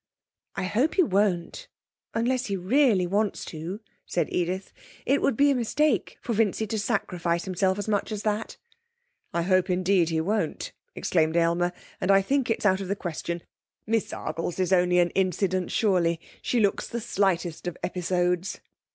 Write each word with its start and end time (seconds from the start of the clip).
'I 0.55 0.63
hope 0.63 0.95
he 0.95 1.03
won't, 1.03 1.67
unless 2.15 2.47
he 2.47 2.57
really 2.57 3.05
wants 3.05 3.45
to,' 3.45 3.81
said 4.07 4.33
Edith. 4.33 4.73
'It 5.05 5.21
would 5.21 5.37
be 5.37 5.51
a 5.51 5.53
mistake 5.53 6.17
for 6.21 6.33
Vincy 6.33 6.65
to 6.65 6.79
sacrifice 6.79 7.45
himself 7.45 7.77
as 7.77 7.87
much 7.87 8.11
as 8.11 8.23
that.' 8.23 8.57
'I 9.31 9.43
hope 9.43 9.69
indeed 9.69 10.09
he 10.09 10.19
won't,' 10.19 10.71
exclaimed 10.95 11.37
Aylmer. 11.37 11.71
'And 12.01 12.09
I 12.09 12.23
think 12.23 12.49
it's 12.49 12.65
out 12.65 12.81
of 12.81 12.87
the 12.87 12.95
question. 12.95 13.43
Miss 13.85 14.09
Argles 14.11 14.57
is 14.59 14.73
only 14.73 14.97
an 14.97 15.11
incident, 15.11 15.69
surely. 15.69 16.19
She 16.41 16.59
looks 16.59 16.87
the 16.87 16.99
slightest 16.99 17.67
of 17.67 17.77
episodes.' 17.83 18.59